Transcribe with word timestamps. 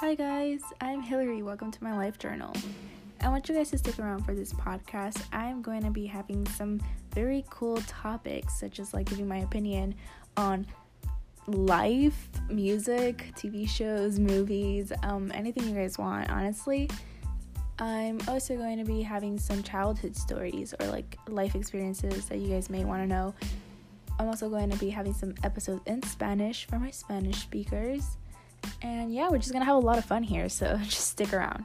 Hi, 0.00 0.14
guys, 0.14 0.60
I'm 0.80 1.02
Hillary. 1.02 1.42
Welcome 1.42 1.72
to 1.72 1.82
my 1.82 1.92
life 1.96 2.20
journal. 2.20 2.54
I 3.20 3.28
want 3.30 3.48
you 3.48 3.56
guys 3.56 3.70
to 3.70 3.78
stick 3.78 3.98
around 3.98 4.24
for 4.24 4.32
this 4.32 4.52
podcast. 4.52 5.20
I'm 5.32 5.60
going 5.60 5.82
to 5.82 5.90
be 5.90 6.06
having 6.06 6.46
some 6.46 6.80
very 7.12 7.44
cool 7.50 7.78
topics, 7.78 8.60
such 8.60 8.78
as 8.78 8.94
like 8.94 9.10
giving 9.10 9.26
my 9.26 9.38
opinion 9.38 9.96
on 10.36 10.68
life, 11.48 12.28
music, 12.48 13.32
TV 13.34 13.68
shows, 13.68 14.20
movies, 14.20 14.92
um, 15.02 15.32
anything 15.34 15.64
you 15.64 15.74
guys 15.74 15.98
want, 15.98 16.30
honestly. 16.30 16.88
I'm 17.80 18.20
also 18.28 18.56
going 18.56 18.78
to 18.78 18.84
be 18.84 19.02
having 19.02 19.36
some 19.36 19.64
childhood 19.64 20.14
stories 20.14 20.74
or 20.78 20.86
like 20.86 21.18
life 21.26 21.56
experiences 21.56 22.26
that 22.26 22.38
you 22.38 22.46
guys 22.50 22.70
may 22.70 22.84
want 22.84 23.02
to 23.02 23.08
know. 23.08 23.34
I'm 24.20 24.28
also 24.28 24.48
going 24.48 24.70
to 24.70 24.78
be 24.78 24.90
having 24.90 25.12
some 25.12 25.34
episodes 25.42 25.82
in 25.86 26.04
Spanish 26.04 26.68
for 26.68 26.78
my 26.78 26.92
Spanish 26.92 27.38
speakers. 27.38 28.16
And 28.82 29.12
yeah, 29.12 29.28
we're 29.30 29.38
just 29.38 29.52
gonna 29.52 29.64
have 29.64 29.76
a 29.76 29.80
lot 29.80 29.98
of 29.98 30.04
fun 30.04 30.22
here, 30.22 30.48
so 30.48 30.76
just 30.84 31.08
stick 31.08 31.32
around. 31.32 31.64